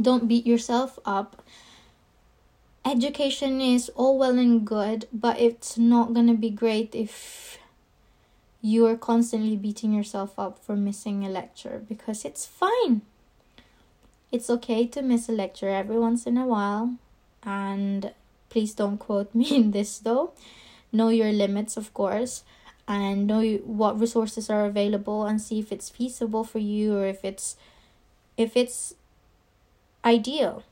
don't 0.00 0.28
beat 0.28 0.46
yourself 0.46 0.98
up. 1.04 1.42
Education 2.84 3.60
is 3.60 3.88
all 3.94 4.18
well 4.18 4.38
and 4.38 4.66
good, 4.66 5.08
but 5.12 5.40
it's 5.40 5.78
not 5.78 6.12
going 6.12 6.26
to 6.26 6.34
be 6.34 6.50
great 6.50 6.94
if 6.94 7.58
you 8.60 8.86
are 8.86 8.96
constantly 8.96 9.56
beating 9.56 9.92
yourself 9.92 10.38
up 10.38 10.58
for 10.58 10.76
missing 10.76 11.24
a 11.24 11.28
lecture 11.28 11.82
because 11.88 12.24
it's 12.24 12.46
fine. 12.46 13.02
It's 14.30 14.50
okay 14.50 14.86
to 14.88 15.02
miss 15.02 15.28
a 15.28 15.32
lecture 15.32 15.68
every 15.68 15.98
once 15.98 16.26
in 16.26 16.36
a 16.36 16.46
while. 16.46 16.96
And 17.42 18.12
please 18.50 18.74
don't 18.74 18.98
quote 18.98 19.34
me 19.34 19.48
in 19.56 19.70
this 19.70 19.98
though. 19.98 20.32
Know 20.92 21.08
your 21.08 21.32
limits, 21.32 21.76
of 21.76 21.92
course 21.94 22.44
and 22.86 23.26
know 23.26 23.42
what 23.64 23.98
resources 23.98 24.50
are 24.50 24.66
available 24.66 25.24
and 25.24 25.40
see 25.40 25.58
if 25.58 25.72
it's 25.72 25.88
feasible 25.88 26.44
for 26.44 26.58
you 26.58 26.96
or 26.96 27.06
if 27.06 27.24
it's 27.24 27.56
if 28.36 28.56
it's 28.56 28.94
ideal 30.04 30.62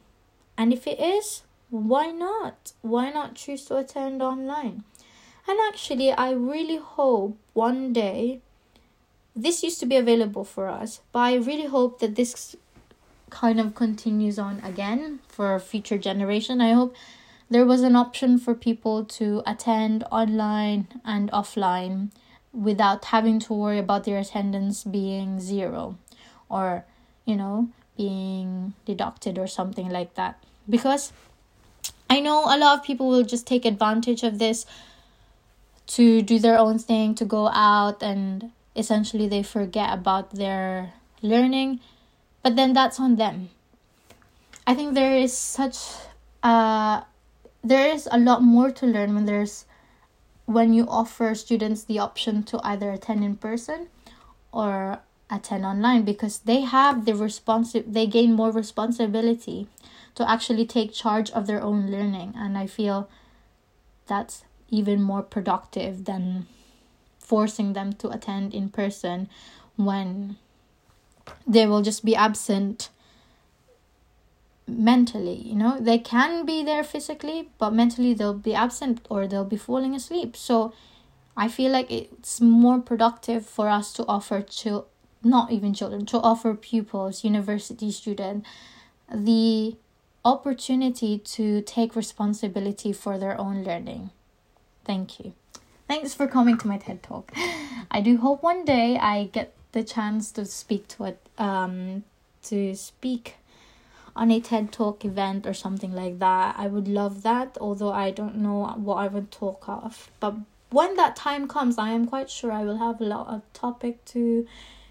and 0.58 0.72
if 0.72 0.86
it 0.86 1.00
is 1.00 1.42
why 1.72 2.10
not? 2.10 2.72
Why 2.82 3.10
not 3.10 3.34
choose 3.34 3.64
to 3.66 3.78
attend 3.78 4.22
online? 4.22 4.84
And 5.48 5.58
actually 5.68 6.12
i 6.12 6.30
really 6.30 6.76
hope 6.76 7.36
one 7.52 7.92
day 7.92 8.40
this 9.34 9.64
used 9.64 9.80
to 9.80 9.86
be 9.86 9.96
available 9.96 10.44
for 10.44 10.68
us 10.68 11.00
but 11.10 11.18
i 11.18 11.34
really 11.34 11.66
hope 11.66 11.98
that 11.98 12.14
this 12.14 12.54
kind 13.32 13.58
of 13.58 13.74
continues 13.74 14.38
on 14.38 14.60
again 14.62 15.18
for 15.26 15.58
future 15.58 15.98
generation. 15.98 16.60
I 16.60 16.72
hope 16.72 16.94
there 17.50 17.64
was 17.64 17.82
an 17.82 17.96
option 17.96 18.38
for 18.38 18.54
people 18.54 19.04
to 19.16 19.42
attend 19.46 20.04
online 20.12 20.86
and 21.04 21.30
offline 21.32 22.10
without 22.52 23.06
having 23.06 23.40
to 23.40 23.54
worry 23.54 23.78
about 23.78 24.04
their 24.04 24.18
attendance 24.18 24.84
being 24.84 25.40
zero 25.40 25.96
or 26.50 26.84
you 27.24 27.34
know 27.34 27.68
being 27.96 28.74
deducted 28.84 29.38
or 29.38 29.46
something 29.46 29.88
like 29.88 30.14
that. 30.14 30.38
Because 30.68 31.12
i 32.14 32.20
know 32.20 32.38
a 32.54 32.56
lot 32.62 32.78
of 32.78 32.84
people 32.84 33.08
will 33.08 33.28
just 33.34 33.46
take 33.46 33.64
advantage 33.64 34.22
of 34.22 34.38
this 34.38 34.66
to 35.86 36.22
do 36.22 36.38
their 36.38 36.58
own 36.58 36.78
thing 36.78 37.14
to 37.14 37.24
go 37.24 37.48
out 37.48 38.02
and 38.02 38.50
essentially 38.74 39.28
they 39.28 39.42
forget 39.42 39.92
about 39.92 40.30
their 40.32 40.94
learning. 41.20 41.80
But 42.42 42.56
then 42.56 42.72
that's 42.72 42.98
on 42.98 43.16
them. 43.16 43.50
I 44.66 44.74
think 44.74 44.94
there 44.94 45.16
is 45.16 45.36
such 45.36 45.76
a 46.42 47.04
there 47.64 47.88
is 47.88 48.08
a 48.10 48.18
lot 48.18 48.42
more 48.42 48.70
to 48.70 48.86
learn 48.86 49.14
when 49.14 49.26
there's 49.26 49.64
when 50.46 50.72
you 50.72 50.86
offer 50.88 51.34
students 51.34 51.84
the 51.84 51.98
option 51.98 52.42
to 52.42 52.60
either 52.64 52.90
attend 52.90 53.22
in 53.22 53.36
person 53.36 53.88
or 54.52 54.98
attend 55.30 55.64
online 55.64 56.02
because 56.02 56.40
they 56.40 56.60
have 56.60 57.04
the 57.04 57.14
responsive 57.14 57.92
they 57.92 58.06
gain 58.06 58.32
more 58.32 58.50
responsibility 58.50 59.68
to 60.14 60.28
actually 60.30 60.66
take 60.66 60.92
charge 60.92 61.30
of 61.30 61.46
their 61.46 61.62
own 61.62 61.90
learning 61.90 62.32
and 62.36 62.56
i 62.58 62.66
feel 62.66 63.08
that's 64.06 64.44
even 64.68 65.02
more 65.02 65.22
productive 65.22 66.04
than 66.04 66.46
forcing 67.18 67.72
them 67.72 67.92
to 67.92 68.08
attend 68.08 68.52
in 68.52 68.68
person 68.68 69.28
when 69.76 70.36
they 71.46 71.66
will 71.66 71.82
just 71.82 72.04
be 72.04 72.16
absent 72.16 72.88
mentally 74.66 75.34
you 75.34 75.54
know? 75.54 75.78
They 75.80 75.98
can 75.98 76.44
be 76.46 76.62
there 76.62 76.84
physically 76.84 77.50
but 77.58 77.70
mentally 77.70 78.14
they'll 78.14 78.34
be 78.34 78.54
absent 78.54 79.06
or 79.08 79.26
they'll 79.26 79.44
be 79.44 79.56
falling 79.56 79.94
asleep. 79.94 80.36
So 80.36 80.72
i 81.36 81.48
feel 81.48 81.70
like 81.72 81.90
it's 81.90 82.40
more 82.40 82.78
productive 82.78 83.46
for 83.46 83.68
us 83.68 83.92
to 83.94 84.04
offer 84.06 84.42
to 84.42 84.84
not 85.24 85.50
even 85.50 85.72
children 85.72 86.04
to 86.04 86.18
offer 86.18 86.54
pupils 86.54 87.24
university 87.24 87.90
students 87.90 88.46
the 89.12 89.76
opportunity 90.24 91.18
to 91.18 91.60
take 91.62 91.96
responsibility 91.96 92.92
for 92.92 93.18
their 93.18 93.38
own 93.40 93.64
learning 93.64 94.10
thank 94.84 95.18
you 95.18 95.32
thanks 95.88 96.14
for 96.14 96.26
coming 96.26 96.56
to 96.56 96.66
my 96.66 96.78
ted 96.78 97.02
talk 97.02 97.32
i 97.90 98.00
do 98.00 98.16
hope 98.18 98.42
one 98.42 98.64
day 98.64 98.96
i 98.98 99.24
get 99.32 99.52
the 99.72 99.82
chance 99.82 100.30
to 100.30 100.44
speak 100.44 100.86
to 100.86 101.04
it 101.04 101.18
um 101.38 102.04
to 102.42 102.74
speak 102.74 103.36
on 104.14 104.30
a 104.30 104.40
TED 104.40 104.72
Talk 104.72 105.04
event 105.04 105.46
or 105.46 105.54
something 105.54 105.92
like 105.94 106.18
that. 106.18 106.54
I 106.58 106.66
would 106.66 106.88
love 106.88 107.22
that, 107.22 107.56
although 107.60 107.92
I 107.92 108.10
don't 108.10 108.36
know 108.36 108.66
what 108.76 108.96
I 108.96 109.08
would 109.08 109.30
talk 109.30 109.64
of. 109.66 110.10
But 110.20 110.34
when 110.70 110.96
that 110.96 111.16
time 111.16 111.48
comes, 111.48 111.78
I 111.78 111.90
am 111.90 112.06
quite 112.06 112.30
sure 112.30 112.52
I 112.52 112.64
will 112.64 112.78
have 112.78 113.00
a 113.00 113.04
lot 113.04 113.28
of 113.28 113.42
topic 113.52 114.04
to 114.06 114.46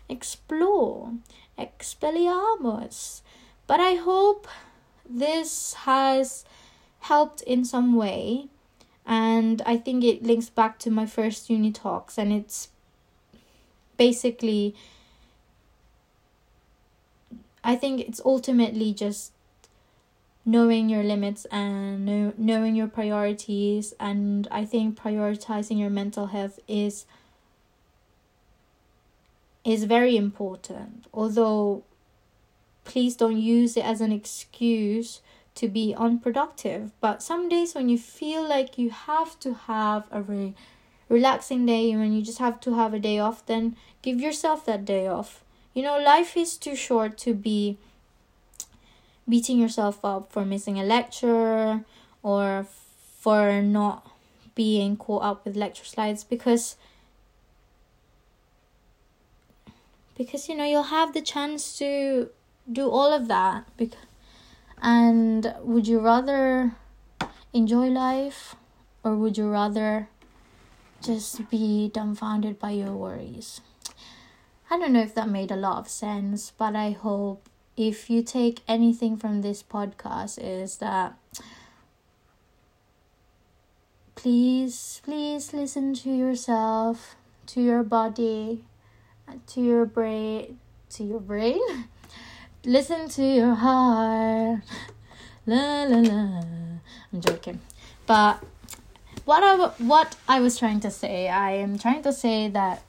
explore. 0.10 1.14
Expelliarmus. 1.58 3.22
But 3.68 3.80
I 3.80 3.96
hope 3.96 4.48
this 5.18 5.74
has 5.74 6.46
helped 7.02 7.42
in 7.42 7.66
some 7.66 7.96
way. 7.96 8.48
And 9.06 9.62
I 9.66 9.78
think 9.78 10.04
it 10.04 10.24
links 10.24 10.50
back 10.50 10.78
to 10.80 10.92
my 10.92 11.06
first 11.06 11.50
uni 11.50 11.72
talks, 11.72 12.18
and 12.18 12.32
it's 12.32 12.70
basically 13.98 14.76
I 17.64 17.76
think 17.76 18.02
it's 18.02 18.22
ultimately 18.26 18.94
just 18.94 19.32
knowing 20.44 20.90
your 20.90 21.04
limits 21.04 21.46
and 21.52 22.06
know, 22.06 22.34
knowing 22.38 22.76
your 22.76 22.88
priorities 22.88 23.94
and 24.00 24.48
I 24.50 24.66
think 24.66 25.00
prioritizing 25.00 25.78
your 25.80 25.92
mental 25.92 26.28
health 26.28 26.60
is 26.68 27.06
is 29.64 29.84
very 29.84 30.18
important. 30.18 31.06
Although 31.14 31.84
please 32.84 33.16
don't 33.16 33.38
use 33.38 33.78
it 33.78 33.86
as 33.86 34.02
an 34.02 34.12
excuse 34.12 35.22
to 35.56 35.68
be 35.68 35.94
unproductive. 35.96 36.92
But 37.00 37.22
some 37.22 37.50
days 37.50 37.76
when 37.76 37.90
you 37.90 37.98
feel 37.98 38.48
like 38.48 38.78
you 38.78 38.90
have 38.90 39.40
to 39.42 39.54
have 39.54 40.08
a 40.12 40.22
re- 40.22 40.54
relaxing 41.10 41.66
day, 41.66 41.96
when 41.96 42.14
you 42.14 42.22
just 42.22 42.40
have 42.40 42.60
to 42.62 42.76
have 42.76 42.94
a 42.94 43.00
day 43.00 43.20
off, 43.20 43.46
then 43.46 43.76
give 44.02 44.20
yourself 44.20 44.66
that 44.66 44.86
day 44.86 45.08
off 45.08 45.44
you 45.74 45.84
know, 45.84 45.98
life 46.00 46.36
is 46.36 46.58
too 46.58 46.76
short 46.76 47.18
to 47.20 47.34
be 47.34 47.78
beating 49.28 49.60
yourself 49.60 50.04
up 50.04 50.32
for 50.32 50.44
missing 50.44 50.80
a 50.80 50.84
lecture 50.84 51.86
or 52.24 52.68
for 53.20 53.62
not 53.62 54.12
being 54.54 54.98
caught 54.98 55.24
up 55.24 55.46
with 55.46 55.56
lecture 55.56 55.86
slides 55.86 56.24
because 56.24 56.76
because 60.18 60.50
you 60.50 60.56
know 60.56 60.66
you'll 60.66 60.84
have 60.84 61.14
the 61.14 61.22
chance 61.22 61.78
to 61.78 62.30
do 62.70 62.90
all 62.90 63.14
of 63.14 63.28
that 63.28 63.66
because 63.78 64.00
and 64.82 65.54
would 65.62 65.88
you 65.88 66.00
rather 66.00 66.72
enjoy 67.54 67.88
life 67.88 68.56
or 69.04 69.16
would 69.16 69.38
you 69.38 69.48
rather 69.48 70.10
just 71.02 71.50
be 71.50 71.90
dumbfounded 71.94 72.58
by 72.60 72.72
your 72.72 72.94
worries 72.94 73.62
I 74.74 74.80
don't 74.80 74.94
know 74.94 75.02
if 75.02 75.14
that 75.16 75.28
made 75.28 75.52
a 75.52 75.58
lot 75.58 75.80
of 75.80 75.90
sense, 75.90 76.54
but 76.58 76.78
I 76.78 76.92
hope 76.92 77.50
if 77.76 78.10
you 78.10 78.24
take 78.24 78.62
anything 78.70 79.18
from 79.18 79.42
this 79.42 79.62
podcast 79.62 80.40
is 80.42 80.78
that 80.78 81.18
please 84.16 85.02
please 85.04 85.52
listen 85.52 85.94
to 85.96 86.10
yourself, 86.10 87.18
to 87.48 87.62
your 87.62 87.84
body, 87.84 88.64
to 89.48 89.62
your 89.62 89.86
brain, 89.86 90.58
to 90.92 91.04
your 91.04 91.20
brain. 91.20 91.60
listen 92.66 93.10
to 93.10 93.24
your 93.24 93.56
heart. 93.56 94.62
La 95.46 95.84
la 95.84 95.98
la. 95.98 96.44
I'm 97.12 97.22
joking. 97.22 97.60
But 98.06 98.44
what 99.26 99.44
I 99.44 99.56
what 99.84 100.16
I 100.28 100.40
was 100.40 100.58
trying 100.58 100.80
to 100.82 100.92
say, 100.92 101.30
I 101.30 101.52
am 101.52 101.78
trying 101.80 102.04
to 102.04 102.14
say 102.14 102.48
that 102.50 102.84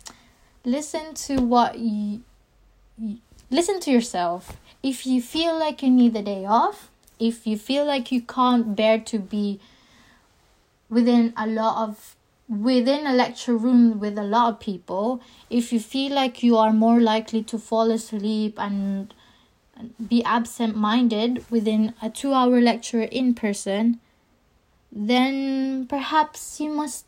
listen 0.65 1.15
to 1.15 1.37
what 1.37 1.79
you, 1.79 2.23
listen 3.51 3.81
to 3.81 3.91
yourself 3.91 4.57
if 4.83 5.07
you 5.07 5.21
feel 5.21 5.59
like 5.59 5.83
you 5.83 5.91
need 5.91 6.15
the 6.15 6.23
day 6.23 6.45
off 6.45 6.91
if 7.19 7.47
you 7.47 7.57
feel 7.57 7.85
like 7.85 8.11
you 8.11 8.21
can't 8.21 8.75
bear 8.75 8.99
to 8.99 9.19
be 9.19 9.61
within 10.89 11.33
a 11.37 11.47
lot 11.47 11.89
of 11.89 12.17
within 12.49 13.07
a 13.07 13.13
lecture 13.13 13.57
room 13.57 13.99
with 13.99 14.19
a 14.19 14.23
lot 14.23 14.53
of 14.53 14.61
people 14.61 15.21
if 15.49 15.73
you 15.73 15.81
feel 15.81 16.13
like 16.13 16.43
you 16.43 16.57
are 16.57 16.73
more 16.73 17.01
likely 17.01 17.43
to 17.43 17.59
fall 17.59 17.91
asleep 17.91 18.55
and 18.59 19.15
be 20.09 20.23
absent 20.25 20.77
minded 20.77 21.45
within 21.51 21.95
a 22.03 22.11
2 22.11 22.33
hour 22.33 22.61
lecture 22.61 23.03
in 23.03 23.35
person 23.35 24.01
then 24.93 25.87
perhaps 25.87 26.61
you 26.61 26.69
must 26.69 27.07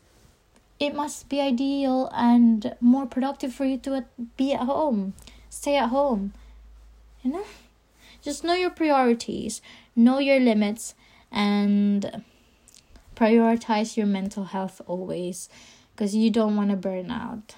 it 0.79 0.93
must 0.93 1.29
be 1.29 1.39
ideal 1.39 2.09
and 2.13 2.75
more 2.81 3.05
productive 3.05 3.53
for 3.53 3.65
you 3.65 3.77
to 3.77 3.95
uh, 3.95 4.01
be 4.35 4.53
at 4.53 4.61
home, 4.61 5.13
stay 5.49 5.77
at 5.77 5.89
home. 5.89 6.33
You 7.23 7.31
know? 7.31 7.45
Just 8.21 8.43
know 8.43 8.55
your 8.55 8.71
priorities, 8.71 9.61
know 9.95 10.19
your 10.19 10.39
limits, 10.39 10.95
and 11.31 12.23
prioritize 13.15 13.95
your 13.95 14.05
mental 14.05 14.45
health 14.45 14.81
always 14.87 15.47
because 15.95 16.13
you 16.15 16.29
don't 16.29 16.57
want 16.57 16.71
to 16.71 16.75
burn 16.75 17.09
out. 17.09 17.55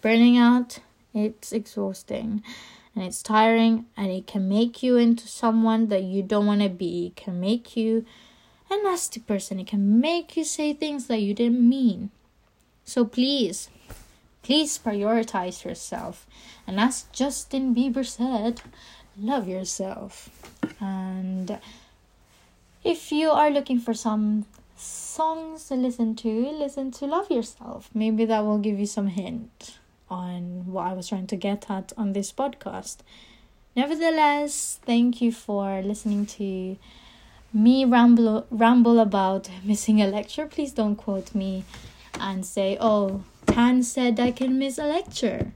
Burning 0.00 0.38
out, 0.38 0.78
it's 1.12 1.52
exhausting 1.52 2.42
and 2.94 3.04
it's 3.04 3.22
tiring 3.22 3.86
and 3.96 4.10
it 4.10 4.26
can 4.26 4.48
make 4.48 4.82
you 4.82 4.96
into 4.96 5.26
someone 5.26 5.88
that 5.88 6.04
you 6.04 6.22
don't 6.22 6.46
want 6.46 6.62
to 6.62 6.68
be. 6.68 7.06
It 7.06 7.16
can 7.16 7.40
make 7.40 7.76
you 7.76 8.04
a 8.70 8.82
nasty 8.82 9.20
person. 9.20 9.60
It 9.60 9.66
can 9.66 10.00
make 10.00 10.36
you 10.36 10.44
say 10.44 10.72
things 10.72 11.06
that 11.08 11.20
you 11.20 11.34
didn't 11.34 11.68
mean. 11.68 12.10
So 12.84 13.04
please, 13.04 13.68
please 14.42 14.78
prioritize 14.78 15.64
yourself. 15.64 16.26
And 16.66 16.78
as 16.78 17.06
Justin 17.12 17.74
Bieber 17.74 18.06
said, 18.06 18.62
love 19.18 19.48
yourself. 19.48 20.28
And 20.80 21.58
if 22.84 23.10
you 23.10 23.30
are 23.30 23.50
looking 23.50 23.80
for 23.80 23.94
some 23.94 24.46
songs 24.76 25.68
to 25.68 25.74
listen 25.74 26.14
to, 26.16 26.28
listen 26.28 26.90
to 26.92 27.06
Love 27.06 27.30
Yourself. 27.30 27.90
Maybe 27.94 28.24
that 28.24 28.44
will 28.44 28.58
give 28.58 28.78
you 28.78 28.86
some 28.86 29.06
hint 29.08 29.78
on 30.14 30.66
what 30.66 30.86
I 30.86 30.92
was 30.92 31.08
trying 31.08 31.26
to 31.28 31.36
get 31.36 31.70
at 31.70 31.92
on 31.96 32.12
this 32.12 32.32
podcast. 32.32 32.98
Nevertheless, 33.74 34.78
thank 34.86 35.20
you 35.20 35.32
for 35.32 35.82
listening 35.82 36.26
to 36.38 36.76
me 37.52 37.84
ramble 37.84 38.46
ramble 38.50 38.98
about 39.00 39.50
missing 39.64 40.00
a 40.00 40.06
lecture. 40.06 40.46
Please 40.46 40.72
don't 40.72 40.96
quote 40.96 41.34
me 41.34 41.64
and 42.20 42.46
say, 42.46 42.76
oh, 42.80 43.24
Tan 43.46 43.82
said 43.82 44.20
I 44.20 44.30
can 44.30 44.58
miss 44.58 44.78
a 44.78 44.86
lecture. 44.86 45.52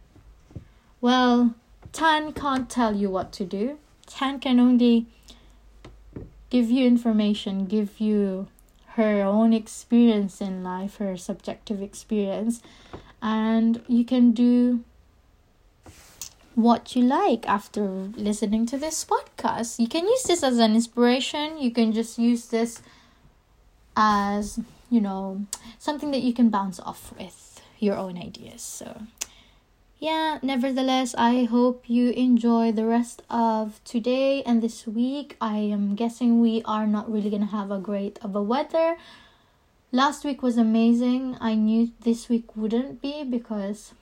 Well, 1.00 1.54
Tan 1.92 2.32
can't 2.32 2.68
tell 2.68 2.94
you 2.96 3.08
what 3.10 3.30
to 3.38 3.44
do. 3.44 3.78
Tan 4.06 4.40
can 4.40 4.58
only 4.58 5.06
give 6.50 6.70
you 6.70 6.86
information, 6.86 7.66
give 7.66 8.00
you 8.00 8.48
her 8.98 9.22
own 9.22 9.52
experience 9.52 10.40
in 10.40 10.64
life, 10.64 10.96
her 10.96 11.16
subjective 11.16 11.80
experience, 11.80 12.60
and 13.22 13.82
you 13.88 14.04
can 14.04 14.32
do 14.32 14.84
what 16.54 16.96
you 16.96 17.02
like 17.02 17.48
after 17.48 17.82
listening 18.16 18.66
to 18.66 18.78
this 18.78 19.04
podcast. 19.04 19.78
You 19.78 19.88
can 19.88 20.04
use 20.06 20.24
this 20.24 20.42
as 20.42 20.58
an 20.58 20.74
inspiration, 20.74 21.58
you 21.58 21.70
can 21.70 21.92
just 21.92 22.18
use 22.18 22.46
this 22.46 22.82
as 23.96 24.58
you 24.90 25.00
know, 25.00 25.46
something 25.78 26.10
that 26.12 26.22
you 26.22 26.32
can 26.32 26.50
bounce 26.50 26.80
off 26.80 27.12
with 27.18 27.60
your 27.78 27.96
own 27.96 28.16
ideas. 28.18 28.62
So, 28.62 29.02
yeah, 29.98 30.38
nevertheless, 30.42 31.14
I 31.18 31.44
hope 31.44 31.84
you 31.86 32.10
enjoy 32.10 32.72
the 32.72 32.86
rest 32.86 33.22
of 33.28 33.80
today 33.84 34.42
and 34.42 34.62
this 34.62 34.86
week. 34.86 35.36
I 35.40 35.58
am 35.58 35.94
guessing 35.94 36.40
we 36.40 36.62
are 36.64 36.86
not 36.86 37.10
really 37.10 37.30
gonna 37.30 37.46
have 37.46 37.70
a 37.70 37.78
great 37.78 38.18
of 38.22 38.34
a 38.34 38.42
weather. 38.42 38.96
Last 39.90 40.24
week 40.24 40.42
was 40.42 40.58
amazing. 40.58 41.38
I 41.40 41.54
knew 41.54 41.92
this 42.00 42.28
week 42.28 42.54
wouldn't 42.54 43.00
be 43.00 43.24
because 43.24 43.94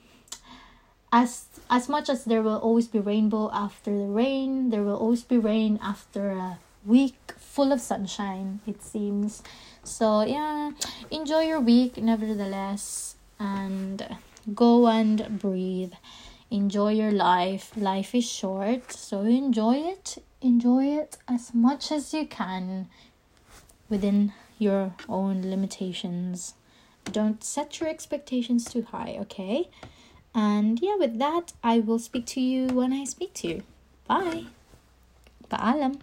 as 1.12 1.46
as 1.70 1.88
much 1.88 2.09
as 2.09 2.25
there 2.25 2.42
will 2.42 2.59
always 2.59 2.88
be 2.88 2.99
rainbow 2.99 3.51
after 3.53 3.96
the 3.96 4.07
rain, 4.07 4.70
there 4.70 4.83
will 4.83 4.96
always 4.96 5.22
be 5.22 5.38
rain 5.38 5.79
after 5.81 6.31
a 6.31 6.59
week 6.85 7.33
full 7.38 7.72
of 7.72 7.81
sunshine, 7.81 8.61
it 8.66 8.83
seems. 8.83 9.42
So, 9.85 10.22
yeah, 10.22 10.72
enjoy 11.11 11.42
your 11.42 11.61
week 11.61 11.96
nevertheless. 11.96 13.14
And 13.38 14.16
go 14.55 14.88
and 14.88 15.38
breathe. 15.38 15.92
Enjoy 16.51 16.92
your 16.92 17.12
life. 17.12 17.72
Life 17.77 18.14
is 18.14 18.25
short, 18.25 18.92
so 18.92 19.22
enjoy 19.22 19.77
it. 19.77 20.18
Enjoy 20.40 20.85
it 20.85 21.16
as 21.29 21.55
much 21.55 21.92
as 21.92 22.14
you 22.14 22.27
can 22.27 22.88
within 23.88 24.33
your 24.59 24.95
own 25.09 25.42
limitations. 25.42 26.55
Don't 27.05 27.42
set 27.45 27.81
your 27.81 27.88
expectations 27.88 28.64
too 28.64 28.83
high, 28.83 29.16
okay? 29.21 29.69
And 30.35 30.81
yeah, 30.81 30.97
with 30.97 31.19
that, 31.19 31.53
I 31.62 31.79
will 31.79 31.99
speak 31.99 32.27
to 32.27 32.40
you 32.40 32.66
when 32.69 32.92
I 32.92 33.05
speak 33.05 33.33
to 33.35 33.49
you. 33.49 33.62
Bye. 34.07 34.45
Paalam. 35.49 36.01